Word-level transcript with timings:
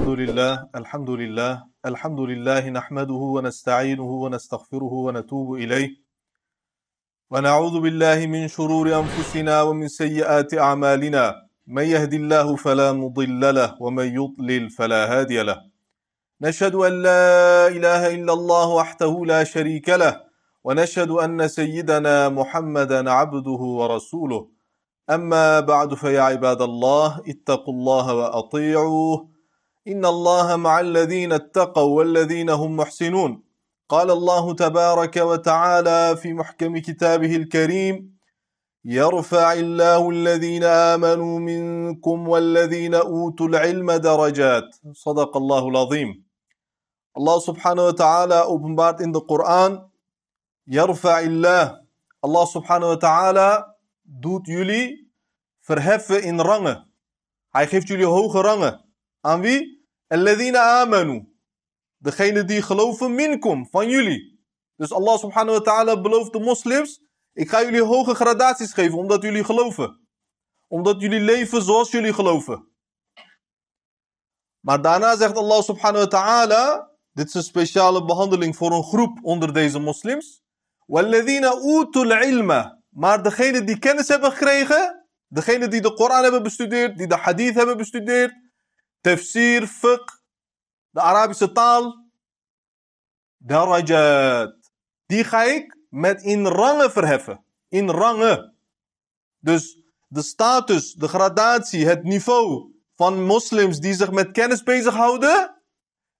الحمد 0.00 0.20
لله 0.20 0.68
الحمد 0.74 1.10
لله 1.10 1.52
الحمد 1.86 2.20
لله 2.20 2.68
نحمده 2.70 3.22
ونستعينه 3.36 4.10
ونستغفره 4.24 4.92
ونتوب 5.06 5.54
إليه. 5.54 5.88
ونعوذ 7.30 7.80
بالله 7.80 8.26
من 8.26 8.48
شرور 8.48 8.86
أنفسنا 8.96 9.62
ومن 9.62 9.88
سيئات 9.88 10.54
أعمالنا. 10.54 11.34
من 11.66 11.82
يهد 11.82 12.14
الله 12.14 12.56
فلا 12.56 12.92
مضل 12.92 13.54
له 13.54 13.76
ومن 13.80 14.08
يضلل 14.20 14.70
فلا 14.70 15.02
هادي 15.12 15.42
له. 15.42 15.58
نشهد 16.40 16.74
أن 16.74 16.92
لا 17.02 17.68
إله 17.68 18.14
إلا 18.14 18.32
الله 18.32 18.68
وحده 18.68 19.12
لا 19.26 19.44
شريك 19.44 19.88
له. 19.88 20.20
ونشهد 20.64 21.10
أن 21.10 21.48
سيدنا 21.48 22.28
محمدا 22.28 23.10
عبده 23.10 23.62
ورسوله. 23.80 24.48
أما 25.10 25.60
بعد 25.60 25.94
فيا 25.94 26.20
عباد 26.20 26.62
الله 26.62 27.20
اتقوا 27.28 27.74
الله 27.74 28.14
وأطيعوه. 28.14 29.39
إن 29.88 30.04
الله 30.04 30.56
مع 30.56 30.80
الذين 30.80 31.32
اتقوا 31.32 31.96
والذين 31.98 32.50
هم 32.50 32.76
محسنون 32.76 33.42
قال 33.88 34.10
الله 34.10 34.54
تبارك 34.54 35.16
وتعالى 35.16 36.16
في 36.16 36.32
محكم 36.32 36.78
كتابه 36.78 37.36
الكريم 37.36 38.18
يرفع 38.84 39.52
الله 39.52 40.10
الذين 40.10 40.64
آمنوا 40.64 41.38
منكم 41.38 42.28
والذين 42.28 42.94
أوتوا 42.94 43.48
العلم 43.48 43.92
درجات 43.92 44.64
صدق 44.92 45.36
الله 45.36 45.68
العظيم 45.68 46.24
الله 47.16 47.38
سبحانه 47.38 47.84
وتعالى 47.84 48.44
openbaart 48.44 49.00
in 49.00 49.12
de 49.12 49.20
Koran 49.20 49.90
يرفع 50.66 51.20
الله 51.20 51.80
Allah 52.22 52.44
subhanahu 52.46 52.88
wa 52.88 53.00
ta'ala 53.00 53.76
doet 54.04 54.44
jullie 54.46 55.08
verheffen 55.64 56.22
in 56.22 56.40
rangen. 56.40 56.92
Hij 57.48 57.66
geeft 57.66 57.88
jullie 57.88 58.06
hoge 58.06 58.40
rangen. 58.40 58.84
Aan 59.20 59.40
wie? 59.40 59.79
Alladhina 60.10 60.60
amanu. 60.80 61.24
Degene 61.96 62.44
die 62.44 62.62
geloven 62.62 63.14
minkum, 63.14 63.66
van 63.70 63.88
jullie. 63.88 64.40
Dus 64.76 64.92
Allah 64.92 65.18
subhanahu 65.18 65.58
wa 65.58 65.60
ta'ala 65.60 66.00
belooft 66.00 66.32
de 66.32 66.40
moslims, 66.40 67.00
ik 67.32 67.48
ga 67.48 67.62
jullie 67.62 67.82
hoge 67.82 68.14
gradaties 68.14 68.72
geven 68.72 68.98
omdat 68.98 69.22
jullie 69.22 69.44
geloven. 69.44 70.08
Omdat 70.68 71.00
jullie 71.00 71.20
leven 71.20 71.62
zoals 71.62 71.90
jullie 71.90 72.12
geloven. 72.12 72.68
Maar 74.60 74.82
daarna 74.82 75.16
zegt 75.16 75.36
Allah 75.36 75.62
subhanahu 75.62 76.04
wa 76.04 76.06
ta'ala, 76.06 76.90
dit 77.12 77.26
is 77.26 77.34
een 77.34 77.42
speciale 77.42 78.04
behandeling 78.04 78.56
voor 78.56 78.72
een 78.72 78.84
groep 78.84 79.18
onder 79.22 79.52
deze 79.52 79.78
moslims. 79.78 80.42
Walladhina 80.86 81.54
utul 81.62 82.10
ilma. 82.10 82.82
Maar 82.88 83.22
degene 83.22 83.64
die 83.64 83.78
kennis 83.78 84.08
hebben 84.08 84.32
gekregen, 84.32 85.06
degene 85.26 85.68
die 85.68 85.80
de 85.80 85.92
Koran 85.92 86.22
hebben 86.22 86.42
bestudeerd, 86.42 86.98
die 86.98 87.06
de 87.06 87.16
hadith 87.16 87.54
hebben 87.54 87.76
bestudeerd, 87.76 88.34
tafsir, 89.00 89.66
fiqh, 89.66 90.12
de 90.90 91.00
Arabische 91.00 91.52
taal, 91.52 92.10
darajat. 93.36 94.54
Die 95.06 95.24
ga 95.24 95.42
ik 95.42 95.76
met 95.88 96.22
in 96.22 96.46
rangen 96.46 96.90
verheffen. 96.90 97.44
In 97.68 97.90
rangen. 97.90 98.56
Dus 99.38 99.82
de 100.08 100.22
status, 100.22 100.92
de 100.92 101.08
gradatie, 101.08 101.86
het 101.86 102.02
niveau 102.02 102.74
van 102.94 103.24
moslims 103.24 103.78
die 103.78 103.94
zich 103.94 104.10
met 104.10 104.30
kennis 104.30 104.62
bezighouden, 104.62 105.62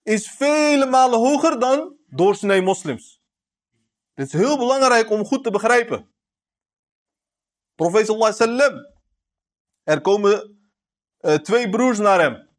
is 0.02 0.30
vele 0.30 0.86
malen 0.86 1.18
hoger 1.18 1.58
dan 1.58 1.96
doorsnee 2.06 2.62
moslims. 2.62 3.20
Dit 4.14 4.26
is 4.26 4.32
heel 4.32 4.58
belangrijk 4.58 5.10
om 5.10 5.24
goed 5.24 5.44
te 5.44 5.50
begrijpen. 5.50 6.14
Profeet 7.74 8.06
wasallam. 8.06 8.74
Er 9.82 10.00
komen 10.00 10.58
uh, 11.20 11.34
twee 11.34 11.68
broers 11.70 11.98
naar 11.98 12.20
hem. 12.20 12.49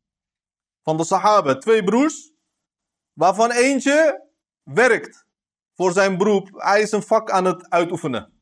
Van 0.83 0.97
de 0.97 1.03
Sahaba. 1.03 1.57
Twee 1.57 1.83
broers. 1.83 2.31
Waarvan 3.13 3.51
eentje 3.51 4.27
werkt 4.63 5.25
voor 5.73 5.91
zijn 5.91 6.17
beroep. 6.17 6.49
Hij 6.53 6.81
is 6.81 6.91
een 6.91 7.03
vak 7.03 7.31
aan 7.31 7.45
het 7.45 7.69
uitoefenen. 7.69 8.41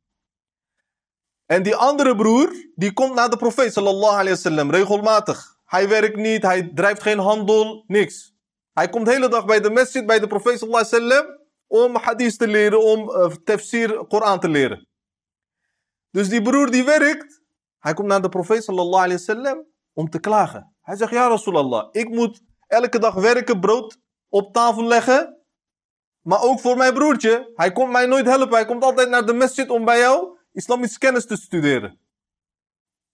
En 1.46 1.64
die 1.64 1.76
andere 1.76 2.16
broer, 2.16 2.72
die 2.76 2.94
komt 2.94 3.14
naar 3.16 3.30
de 3.30 3.38
profeet 3.38 3.74
sallallahu 3.74 4.12
alaihi 4.12 4.30
wasallam. 4.30 4.72
Regelmatig. 4.72 5.58
Hij 5.66 5.88
werkt 5.88 6.16
niet, 6.16 6.42
hij 6.42 6.72
drijft 6.74 7.02
geen 7.02 7.20
handel, 7.20 7.84
niks. 7.88 8.34
Hij 8.74 8.90
komt 8.90 9.06
de 9.06 9.12
hele 9.12 9.30
dag 9.30 9.46
bij 9.46 9.60
de 9.60 9.70
masjid, 9.70 10.06
bij 10.06 10.20
de 10.20 10.28
profeet 10.28 10.60
sallallahu 10.60 10.86
alaihi 10.86 11.08
wasallam. 11.08 11.38
Om 11.68 11.96
hadith 11.96 12.38
te 12.38 12.48
leren, 12.48 12.84
om 12.84 13.10
uh, 13.10 13.26
tafsir, 13.44 14.06
Koran 14.08 14.40
te 14.40 14.50
leren. 14.50 14.88
Dus 16.12 16.30
die 16.30 16.42
broer 16.42 16.72
die 16.72 16.84
werkt, 16.84 17.42
hij 17.80 17.94
komt 17.94 18.08
naar 18.08 18.22
de 18.22 18.30
profeet 18.30 18.64
sallallahu 18.64 19.04
alayhi 19.04 19.26
wasallam 19.26 19.66
om 20.00 20.10
te 20.10 20.20
klagen. 20.20 20.76
Hij 20.82 20.96
zegt, 20.96 21.12
ja 21.12 21.28
Rasulallah, 21.28 21.90
ik 21.92 22.10
moet 22.10 22.42
elke 22.68 23.00
dag 23.00 23.14
werken, 23.14 23.60
brood 23.60 24.00
op 24.30 24.54
tafel 24.54 24.84
leggen. 24.84 25.38
Maar 26.22 26.42
ook 26.42 26.60
voor 26.60 26.78
mijn 26.78 26.94
broertje. 26.94 27.52
Hij 27.56 27.72
komt 27.72 27.92
mij 27.92 28.06
nooit 28.06 28.26
helpen. 28.26 28.56
Hij 28.56 28.66
komt 28.66 28.84
altijd 28.84 29.10
naar 29.10 29.26
de 29.26 29.34
masjid 29.34 29.70
om 29.70 29.86
bij 29.86 30.00
jou 30.00 30.38
islamitische 30.52 31.00
kennis 31.00 31.26
te 31.26 31.36
studeren. 31.36 32.00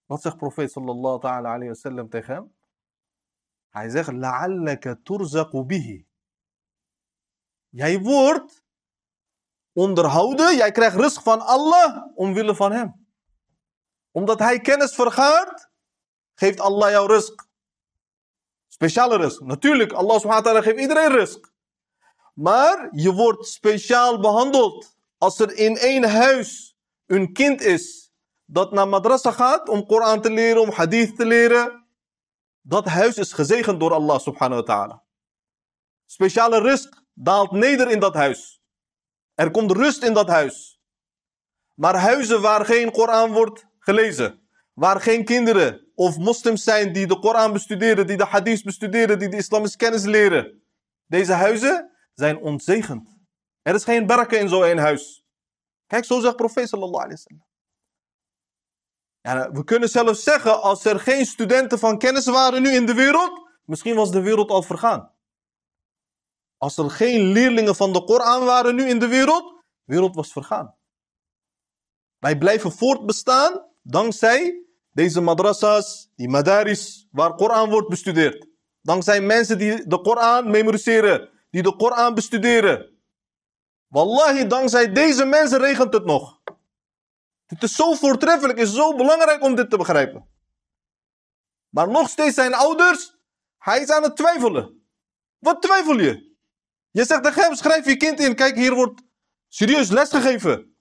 Wat 0.06 0.22
zegt 0.22 0.38
profeet 0.38 0.72
sallallahu 0.72 1.28
alayhi 1.28 1.68
wasallam 1.68 2.10
tegen 2.10 2.34
hem? 2.34 2.56
Hij 3.70 3.90
zegt, 3.90 4.12
la'allaka 4.12 4.96
turzaqu 5.04 5.64
bihi. 5.64 6.08
Jij 7.70 8.00
wordt 8.00 8.64
onderhouden, 9.74 10.56
jij 10.56 10.72
krijgt 10.72 10.96
rust 10.96 11.22
van 11.22 11.42
Allah 11.42 12.06
omwille 12.16 12.56
van 12.56 12.72
hem. 12.72 13.08
Omdat 14.12 14.40
hij 14.40 14.60
kennis 14.60 14.96
vergaart, 14.96 15.65
geeft 16.36 16.60
Allah 16.60 16.90
jou 16.90 17.08
rust. 17.08 17.48
Speciale 18.68 19.18
rust. 19.18 19.40
Natuurlijk, 19.40 19.92
Allah 19.94 20.20
subhanahu 20.20 20.44
wa 20.44 20.52
ta'ala 20.52 20.62
geeft 20.62 20.80
iedereen 20.80 21.12
rust. 21.12 21.40
Maar 22.34 22.90
je 22.92 23.14
wordt 23.14 23.48
speciaal 23.48 24.20
behandeld. 24.20 24.96
Als 25.18 25.40
er 25.40 25.52
in 25.58 25.78
één 25.78 26.04
huis 26.04 26.76
een 27.06 27.34
kind 27.34 27.62
is 27.62 28.12
dat 28.46 28.72
naar 28.72 28.88
madrasa 28.88 29.32
gaat 29.32 29.70
om 29.70 29.86
Koran 29.86 30.22
te 30.22 30.32
leren, 30.32 30.62
om 30.62 30.70
hadith 30.70 31.16
te 31.16 31.26
leren. 31.26 31.88
Dat 32.62 32.86
huis 32.86 33.18
is 33.18 33.34
gezegend 33.34 33.80
door 33.80 33.94
Allah 33.94 34.20
subhanahu 34.20 34.62
wa 34.62 34.68
ta'ala. 34.68 35.04
Speciale 36.06 36.60
rust 36.60 37.04
daalt 37.14 37.52
neder 37.52 37.92
in 37.92 38.00
dat 38.00 38.14
huis. 38.14 38.62
Er 39.34 39.52
komt 39.52 39.72
rust 39.72 40.04
in 40.04 40.14
dat 40.14 40.28
huis. 40.28 40.80
Maar 41.74 41.96
huizen 41.96 42.42
waar 42.42 42.66
geen 42.66 42.92
Koran 42.92 43.32
wordt 43.32 43.66
gelezen, 43.80 44.48
waar 44.74 45.02
geen 45.02 45.26
kinderen 45.26 45.85
of 45.96 46.18
moslims 46.18 46.64
zijn 46.64 46.94
die 46.94 47.08
de 47.08 47.20
Koran 47.20 47.54
bestuderen, 47.54 48.08
die 48.08 48.18
de 48.18 48.26
hadith 48.26 48.64
bestuderen, 48.64 49.20
die 49.20 49.30
de 49.30 49.38
islamische 49.38 49.78
kennis 49.78 50.04
leren. 50.04 50.64
Deze 51.06 51.34
huizen 51.34 51.92
zijn 52.14 52.38
ontzegend. 52.38 53.18
Er 53.62 53.76
is 53.76 53.84
geen 53.84 54.06
berken 54.06 54.40
in 54.40 54.50
zo'n 54.50 54.78
huis. 54.78 55.26
Kijk, 55.88 56.06
zo 56.06 56.20
zegt 56.20 56.36
profeet 56.36 56.70
sallallahu 56.70 57.04
alaihi 57.04 57.22
wasallam. 57.24 57.44
Ja, 59.22 59.52
we 59.52 59.64
kunnen 59.64 59.90
zelfs 59.90 60.24
zeggen, 60.24 60.62
als 60.62 60.86
er 60.86 61.00
geen 61.00 61.26
studenten 61.26 61.80
van 61.80 61.98
kennis 61.98 62.26
waren 62.26 62.62
nu 62.62 62.70
in 62.70 62.86
de 62.86 62.94
wereld, 62.94 63.50
misschien 63.64 63.96
was 63.96 64.12
de 64.12 64.22
wereld 64.22 64.50
al 64.50 64.64
vergaan. 64.64 65.14
Als 66.58 66.78
er 66.78 66.90
geen 66.90 67.22
leerlingen 67.22 67.76
van 67.76 67.94
de 67.94 68.04
Koran 68.04 68.46
waren 68.46 68.76
nu 68.76 68.88
in 68.88 69.00
de 69.00 69.08
wereld, 69.08 69.44
de 69.84 69.94
wereld 69.94 70.16
was 70.16 70.32
vergaan. 70.32 70.76
Wij 72.18 72.38
blijven 72.38 72.72
voortbestaan 72.72 73.66
dankzij 73.82 74.65
deze 74.96 75.22
madrasas, 75.22 76.12
die 76.16 76.30
madaris, 76.30 77.08
waar 77.12 77.36
Koran 77.36 77.70
wordt 77.70 77.90
bestudeerd. 77.90 78.48
Dankzij 78.82 79.22
mensen 79.22 79.58
die 79.58 79.88
de 79.88 80.02
Koran 80.02 80.50
memoriseren, 80.50 81.30
die 81.50 81.64
de 81.64 81.76
Koran 81.76 82.14
bestuderen. 82.14 83.00
Wallahi, 83.88 84.48
dankzij 84.48 84.92
deze 84.92 85.26
mensen 85.26 85.60
regent 85.60 85.94
het 85.94 86.06
nog. 86.06 86.42
Het 87.46 87.64
is 87.64 87.76
zo 87.76 87.94
voortreffelijk, 87.94 88.60
is 88.60 88.74
zo 88.74 88.96
belangrijk 88.96 89.44
om 89.44 89.56
dit 89.56 89.70
te 89.70 89.78
begrijpen. 89.78 90.28
Maar 91.70 91.90
nog 91.90 92.10
steeds 92.10 92.36
zijn 92.36 92.54
ouders, 92.54 93.16
hij 93.58 93.82
is 93.82 93.90
aan 93.90 94.04
het 94.04 94.16
twijfelen. 94.16 94.88
Wat 95.40 95.62
twijfel 95.62 96.00
je? 96.00 96.36
Je 96.92 97.06
zegt 97.06 97.36
hem, 97.36 97.56
schrijf 97.56 97.86
je 97.86 97.98
kind 97.98 98.20
in. 98.20 98.36
Kijk, 98.36 98.56
hier 98.56 98.74
wordt 98.74 99.02
serieus 99.48 99.90
les 99.90 100.10
gegeven. 100.10 100.75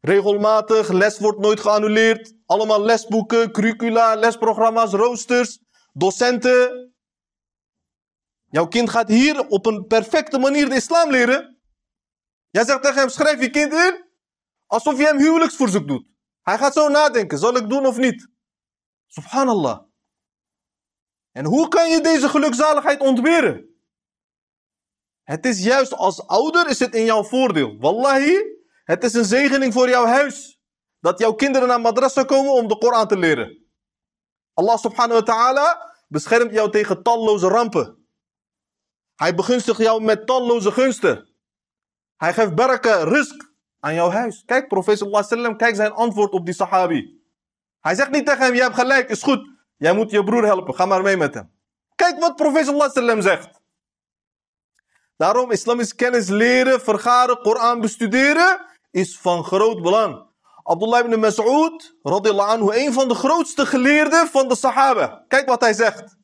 Regelmatig, 0.00 0.88
les 0.88 1.18
wordt 1.18 1.38
nooit 1.38 1.60
geannuleerd. 1.60 2.34
Allemaal 2.46 2.82
lesboeken, 2.82 3.52
curricula, 3.52 4.14
lesprogramma's, 4.14 4.92
roosters, 4.92 5.58
docenten. 5.92 6.94
Jouw 8.44 8.66
kind 8.66 8.90
gaat 8.90 9.08
hier 9.08 9.46
op 9.46 9.66
een 9.66 9.86
perfecte 9.86 10.38
manier 10.38 10.68
de 10.68 10.74
islam 10.74 11.10
leren. 11.10 11.60
Jij 12.50 12.64
zegt 12.64 12.82
tegen 12.82 12.98
hem, 12.98 13.08
schrijf 13.08 13.40
je 13.40 13.50
kind 13.50 13.72
in. 13.72 14.08
Alsof 14.66 14.98
je 14.98 15.04
hem 15.04 15.18
huwelijksverzoek 15.18 15.88
doet. 15.88 16.06
Hij 16.40 16.58
gaat 16.58 16.72
zo 16.72 16.88
nadenken, 16.88 17.38
zal 17.38 17.56
ik 17.56 17.68
doen 17.68 17.86
of 17.86 17.96
niet? 17.96 18.28
Subhanallah. 19.06 19.80
En 21.32 21.44
hoe 21.44 21.68
kan 21.68 21.90
je 21.90 22.00
deze 22.00 22.28
gelukzaligheid 22.28 23.00
ontberen? 23.00 23.68
Het 25.22 25.46
is 25.46 25.64
juist 25.64 25.94
als 25.94 26.26
ouder 26.26 26.68
is 26.68 26.78
het 26.78 26.94
in 26.94 27.04
jouw 27.04 27.24
voordeel. 27.24 27.78
Wallahi, 27.78 28.38
het 28.90 29.04
is 29.04 29.14
een 29.14 29.24
zegening 29.24 29.72
voor 29.72 29.88
jouw 29.88 30.06
huis. 30.06 30.58
Dat 31.00 31.18
jouw 31.18 31.32
kinderen 31.32 31.68
naar 31.68 31.80
madrasa 31.80 32.24
komen 32.24 32.52
om 32.52 32.68
de 32.68 32.78
Koran 32.78 33.08
te 33.08 33.16
leren. 33.16 33.64
Allah 34.54 34.78
subhanahu 34.78 35.14
wa 35.20 35.22
ta'ala 35.22 35.94
beschermt 36.08 36.52
jou 36.52 36.70
tegen 36.70 37.02
talloze 37.02 37.48
rampen. 37.48 37.96
Hij 39.16 39.34
begunstigt 39.34 39.78
jou 39.78 40.02
met 40.02 40.26
talloze 40.26 40.72
gunsten. 40.72 41.28
Hij 42.16 42.32
geeft 42.32 42.54
baraka, 42.54 43.04
risk 43.04 43.52
aan 43.80 43.94
jouw 43.94 44.10
huis. 44.10 44.42
Kijk, 44.44 44.68
profeet 44.68 44.98
sallallahu 44.98 45.22
wasallam, 45.22 45.56
kijk 45.56 45.74
zijn 45.74 45.92
antwoord 45.92 46.32
op 46.32 46.44
die 46.44 46.54
sahabi. 46.54 47.22
Hij 47.80 47.94
zegt 47.94 48.10
niet 48.10 48.26
tegen 48.26 48.44
hem, 48.44 48.54
je 48.54 48.62
hebt 48.62 48.74
gelijk, 48.74 49.08
is 49.08 49.22
goed. 49.22 49.48
Jij 49.76 49.94
moet 49.94 50.10
je 50.10 50.24
broer 50.24 50.44
helpen, 50.44 50.74
ga 50.74 50.86
maar 50.86 51.02
mee 51.02 51.16
met 51.16 51.34
hem. 51.34 51.50
Kijk 51.94 52.18
wat 52.18 52.36
profeet 52.36 52.64
sallallahu 52.64 52.92
wasallam 52.92 53.20
zegt. 53.20 53.60
Daarom, 55.16 55.50
islamisch 55.50 55.94
kennis 55.94 56.28
leren, 56.28 56.80
vergaren, 56.80 57.40
Koran 57.40 57.80
bestuderen, 57.80 58.66
is 58.90 59.18
van 59.18 59.44
groot 59.44 59.82
belang. 59.82 60.28
Abdullah 60.62 61.00
ibn 61.00 61.20
Mas'ud, 61.20 61.94
radiyallahu 62.02 62.50
anhu, 62.50 62.86
een 62.86 62.92
van 62.92 63.08
de 63.08 63.14
grootste 63.14 63.66
geleerden 63.66 64.26
van 64.28 64.48
de 64.48 64.56
sahaba. 64.56 65.24
Kijk 65.28 65.48
wat 65.48 65.60
hij 65.60 65.72
zegt. 65.72 66.16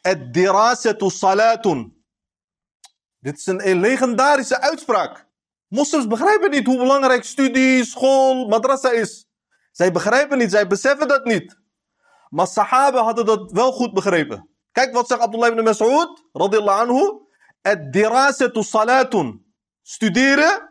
Het 0.00 1.02
salatun. 1.12 2.04
Dit 3.18 3.38
is 3.38 3.46
een 3.46 3.80
legendarische 3.80 4.60
uitspraak. 4.60 5.28
Moslims 5.68 6.06
begrijpen 6.06 6.50
niet 6.50 6.66
hoe 6.66 6.76
belangrijk 6.76 7.24
studie, 7.24 7.84
school, 7.84 8.48
madrasa 8.48 8.90
is. 8.90 9.26
Zij 9.72 9.92
begrijpen 9.92 10.38
niet, 10.38 10.50
zij 10.50 10.66
beseffen 10.66 11.08
dat 11.08 11.24
niet. 11.24 11.58
Maar 12.28 12.46
sahaba 12.46 13.02
hadden 13.02 13.26
dat 13.26 13.52
wel 13.52 13.72
goed 13.72 13.92
begrepen. 13.92 14.48
Kijk 14.72 14.92
wat 14.94 15.06
zegt 15.06 15.20
Abdullah 15.20 15.48
ibn 15.48 15.62
Mas'ud, 15.62 16.24
radiyallahu 16.32 16.80
anhu. 16.80 17.28
Het 17.62 18.64
salatun. 18.64 19.54
Studeren, 19.82 20.69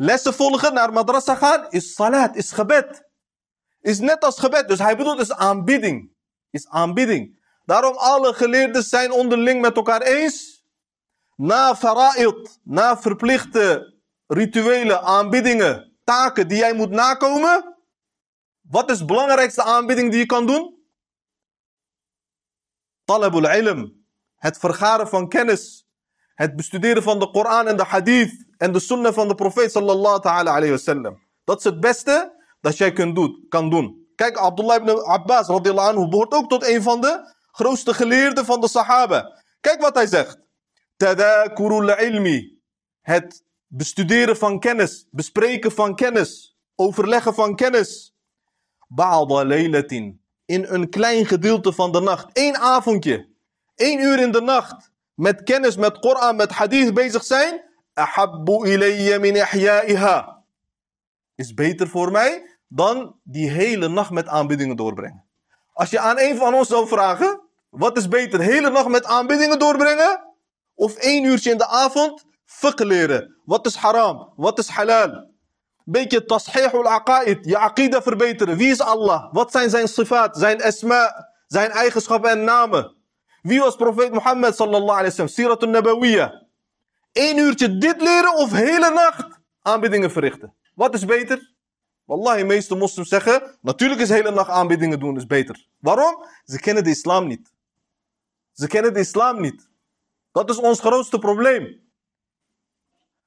lessen 0.00 0.34
volgen, 0.34 0.74
naar 0.74 0.92
madrasa 0.92 1.34
gaan, 1.34 1.66
is 1.70 1.94
salat, 1.94 2.36
is 2.36 2.52
gebed. 2.52 3.08
Is 3.80 3.98
net 3.98 4.24
als 4.24 4.38
gebed. 4.38 4.68
Dus 4.68 4.78
hij 4.78 4.96
bedoelt, 4.96 5.20
is 5.20 5.32
aanbidding. 5.32 6.12
Is 6.50 6.68
aanbidding. 6.68 7.38
Daarom 7.64 7.96
alle 7.96 8.34
geleerden 8.34 8.82
zijn 8.82 9.12
onderling 9.12 9.60
met 9.60 9.76
elkaar 9.76 10.02
eens. 10.02 10.64
Na 11.36 11.76
fara'id, 11.76 12.58
na 12.62 12.98
verplichte 12.98 13.94
rituelen, 14.26 15.02
aanbiddingen, 15.02 15.98
taken 16.04 16.48
die 16.48 16.58
jij 16.58 16.74
moet 16.74 16.90
nakomen. 16.90 17.76
Wat 18.60 18.90
is 18.90 18.98
de 18.98 19.04
belangrijkste 19.04 19.62
aanbidding 19.62 20.10
die 20.10 20.18
je 20.18 20.26
kan 20.26 20.46
doen? 20.46 20.78
Talabul 23.04 23.50
ilm. 23.50 24.04
Het 24.36 24.58
vergaren 24.58 25.08
van 25.08 25.28
kennis. 25.28 25.86
Het 26.34 26.56
bestuderen 26.56 27.02
van 27.02 27.18
de 27.18 27.30
Koran 27.30 27.66
en 27.66 27.76
de 27.76 27.84
hadith. 27.84 28.48
En 28.60 28.72
de 28.72 28.80
sunnah 28.80 29.12
van 29.12 29.28
de 29.28 29.34
profeet 29.34 29.72
sallallahu 29.72 30.20
ta'ala 30.20 30.50
alayhi 30.50 30.70
wasallam. 30.70 31.18
Dat 31.44 31.58
is 31.58 31.64
het 31.64 31.80
beste 31.80 32.32
dat 32.60 32.76
jij 32.76 32.92
kunt 32.92 33.14
doen, 33.14 33.46
kan 33.48 33.70
doen. 33.70 34.08
Kijk, 34.14 34.36
Abdullah 34.36 34.76
ibn 34.76 34.90
Abbas 34.90 35.48
radiyallahu 35.48 35.88
anhu 35.88 36.08
behoort 36.08 36.32
ook 36.32 36.48
tot 36.48 36.66
een 36.68 36.82
van 36.82 37.00
de 37.00 37.34
grootste 37.50 37.94
geleerden 37.94 38.44
van 38.44 38.60
de 38.60 38.68
sahaba. 38.68 39.42
Kijk 39.60 39.80
wat 39.80 39.94
hij 39.94 40.06
zegt. 40.06 40.38
Tadakurul 40.96 41.98
ilmi. 41.98 42.60
Het 43.00 43.44
bestuderen 43.66 44.36
van 44.36 44.60
kennis, 44.60 45.06
bespreken 45.10 45.72
van 45.72 45.94
kennis, 45.94 46.56
overleggen 46.74 47.34
van 47.34 47.56
kennis. 47.56 48.14
Ba'da 48.88 49.44
laylatin. 49.44 50.24
In 50.44 50.64
een 50.68 50.88
klein 50.90 51.26
gedeelte 51.26 51.72
van 51.72 51.92
de 51.92 52.00
nacht. 52.00 52.28
Eén 52.32 52.56
avondje. 52.56 53.28
één 53.74 54.00
uur 54.00 54.18
in 54.18 54.32
de 54.32 54.40
nacht. 54.40 54.90
Met 55.14 55.42
kennis, 55.42 55.76
met 55.76 55.98
Koran, 55.98 56.36
met 56.36 56.50
hadith 56.50 56.94
bezig 56.94 57.24
zijn. 57.24 57.68
Ahabbu 57.94 58.66
ilayya 58.66 59.18
min 59.18 59.34
ihya'iha. 59.34 60.42
Is 61.34 61.54
beter 61.54 61.88
voor 61.88 62.10
mij 62.10 62.58
dan 62.68 63.16
die 63.22 63.50
hele 63.50 63.88
nacht 63.88 64.10
met 64.10 64.28
aanbiddingen 64.28 64.76
doorbrengen. 64.76 65.24
Als 65.72 65.90
je 65.90 65.98
aan 65.98 66.18
een 66.18 66.36
van 66.36 66.54
ons 66.54 66.68
zou 66.68 66.88
vragen, 66.88 67.40
wat 67.70 67.96
is 67.96 68.08
beter, 68.08 68.38
de 68.38 68.44
hele 68.44 68.70
nacht 68.70 68.88
met 68.88 69.04
aanbiddingen 69.04 69.58
doorbrengen? 69.58 70.24
Of 70.74 70.96
één 70.96 71.24
uurtje 71.24 71.50
in 71.50 71.58
de 71.58 71.66
avond 71.66 72.24
fiqh 72.44 72.84
leren. 72.84 73.36
Wat 73.44 73.66
is 73.66 73.76
haram? 73.76 74.32
Wat 74.36 74.58
is 74.58 74.68
halal? 74.68 75.28
Beetje 75.84 76.24
tashih 76.24 76.72
al-aqaid, 76.72 77.44
je 77.44 77.58
aqida 77.58 78.02
verbeteren. 78.02 78.56
Wie 78.56 78.70
is 78.70 78.80
Allah? 78.80 79.32
Wat 79.32 79.50
zijn 79.50 79.70
zijn 79.70 79.88
sifat, 79.88 80.36
zijn 80.36 80.62
asma, 80.62 81.28
zijn 81.46 81.70
eigenschappen 81.70 82.30
en 82.30 82.44
namen? 82.44 82.96
Wie 83.42 83.60
was 83.60 83.76
profeet 83.76 84.12
Mohammed 84.12 84.56
sallallahu 84.56 84.98
alayhi 84.98 85.04
wa 85.04 85.10
sallam? 85.10 85.32
Sirat 85.32 85.62
al-Nabawiyya. 85.62 86.39
Eén 87.12 87.38
uurtje 87.38 87.78
dit 87.78 88.00
leren 88.02 88.36
of 88.36 88.52
hele 88.52 88.90
nacht 88.90 89.40
aanbiddingen 89.62 90.10
verrichten? 90.10 90.54
Wat 90.74 90.94
is 90.94 91.04
beter? 91.04 91.52
Wallahi, 92.04 92.38
de 92.38 92.44
meeste 92.44 92.74
moslims 92.74 93.08
zeggen, 93.08 93.58
natuurlijk 93.60 94.00
is 94.00 94.08
hele 94.08 94.30
nacht 94.30 94.50
aanbiddingen 94.50 95.00
doen 95.00 95.16
is 95.16 95.26
beter. 95.26 95.66
Waarom? 95.78 96.24
Ze 96.44 96.58
kennen 96.60 96.84
de 96.84 96.90
islam 96.90 97.26
niet. 97.26 97.52
Ze 98.52 98.66
kennen 98.66 98.94
de 98.94 99.00
islam 99.00 99.40
niet. 99.40 99.68
Dat 100.32 100.50
is 100.50 100.56
ons 100.56 100.80
grootste 100.80 101.18
probleem. 101.18 101.90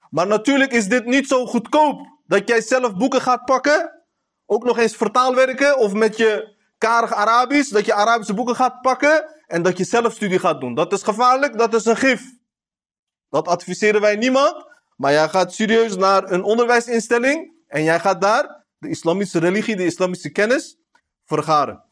Maar 0.10 0.28
natuurlijk 0.28 0.72
is 0.72 0.88
dit 0.88 1.06
niet 1.06 1.28
zo 1.28 1.46
goedkoop. 1.46 2.08
Dat 2.26 2.48
jij 2.48 2.62
zelf 2.62 2.96
boeken 2.96 3.22
gaat 3.22 3.46
pakken. 3.46 4.04
Ook 4.46 4.64
nog 4.64 4.78
eens 4.78 4.96
vertaalwerken. 4.96 5.78
Of 5.78 5.94
met 5.94 6.18
je 6.18 6.56
karig 6.78 7.14
Arabisch. 7.14 7.70
Dat 7.70 7.86
je 7.86 7.94
Arabische 7.94 8.34
boeken 8.34 8.56
gaat 8.56 8.82
pakken. 8.82 9.26
En 9.48 9.62
dat 9.62 9.78
je 9.78 9.84
zelf 9.84 10.14
studie 10.14 10.40
gaat 10.40 10.62
doen. 10.62 10.74
Dat 10.74 10.94
is 10.94 11.04
gevaarlijk. 11.04 11.58
Dat 11.58 11.74
is 11.74 11.86
een 11.86 11.98
gif. 11.98 12.42
Dat 13.34 13.48
adviseren 13.48 14.02
wij 14.02 14.16
niemand. 14.16 14.56
Maar 14.96 15.12
jij 15.12 15.30
gaat 15.30 15.54
serieus 15.54 15.96
naar 15.96 16.32
een 16.32 16.44
onderwijsinstelling. 16.44 17.54
En 17.68 17.84
jij 17.84 18.00
gaat 18.00 18.22
daar 18.22 18.66
de 18.78 18.90
islamitische 18.90 19.40
religie, 19.40 19.76
de 19.76 19.86
islamitische 19.86 20.32
kennis 20.32 20.78
vergaren. 21.26 21.84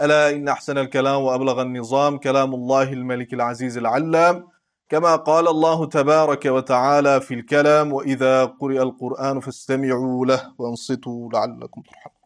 ألا 0.00 0.30
إن 0.30 0.48
أحسن 0.48 0.78
الكلام 0.78 1.22
وأبلغ 1.22 1.62
النظام 1.62 2.18
كلام 2.18 2.54
الله 2.54 2.92
الملك 2.92 3.34
العزيز 3.34 3.76
العلام 3.78 4.48
كما 4.88 5.16
قال 5.16 5.48
الله 5.48 5.86
تبارك 5.86 6.44
وتعالى 6.44 7.20
في 7.20 7.34
الكلام 7.34 7.92
وإذا 7.92 8.44
قرئ 8.44 8.82
القرآن 8.82 9.40
فاستمعوا 9.40 10.26
له 10.26 10.54
وانصتوا 10.58 11.30
لعلكم 11.32 11.82
ترحمون 11.82 12.21